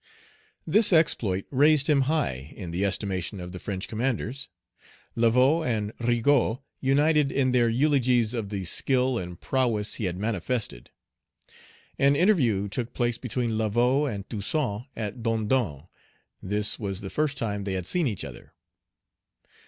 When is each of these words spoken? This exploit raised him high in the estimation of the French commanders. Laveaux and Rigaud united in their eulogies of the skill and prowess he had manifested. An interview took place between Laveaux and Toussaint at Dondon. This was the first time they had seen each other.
This 0.65 0.91
exploit 0.91 1.45
raised 1.51 1.87
him 1.87 2.01
high 2.09 2.53
in 2.55 2.71
the 2.71 2.83
estimation 2.83 3.39
of 3.39 3.51
the 3.51 3.59
French 3.59 3.87
commanders. 3.87 4.49
Laveaux 5.15 5.61
and 5.61 5.93
Rigaud 5.99 6.63
united 6.79 7.31
in 7.31 7.51
their 7.51 7.69
eulogies 7.69 8.33
of 8.33 8.49
the 8.49 8.63
skill 8.65 9.19
and 9.19 9.39
prowess 9.39 9.93
he 10.01 10.05
had 10.05 10.17
manifested. 10.17 10.89
An 11.99 12.15
interview 12.15 12.67
took 12.67 12.95
place 12.95 13.19
between 13.19 13.59
Laveaux 13.59 14.07
and 14.07 14.27
Toussaint 14.27 14.87
at 14.95 15.21
Dondon. 15.21 15.87
This 16.41 16.79
was 16.79 17.01
the 17.01 17.11
first 17.11 17.37
time 17.37 17.63
they 17.63 17.73
had 17.73 17.85
seen 17.85 18.07
each 18.07 18.25
other. 18.25 18.55